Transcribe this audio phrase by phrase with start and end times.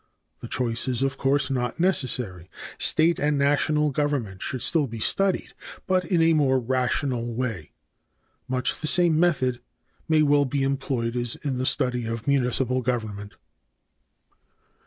[0.39, 2.49] The choice is of course not necessary.
[2.79, 5.53] State and national government should still be studied,
[5.85, 7.73] but in a more rational way.
[8.47, 9.61] Much the same method
[10.09, 13.35] may well be employed as in the study of municipal government.